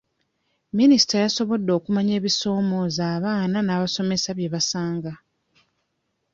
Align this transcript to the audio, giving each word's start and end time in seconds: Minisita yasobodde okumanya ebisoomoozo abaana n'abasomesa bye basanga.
Minisita 0.77 1.15
yasobodde 1.25 1.71
okumanya 1.77 2.13
ebisoomoozo 2.19 3.01
abaana 3.15 3.57
n'abasomesa 3.63 4.29
bye 4.37 4.51
basanga. 4.53 5.13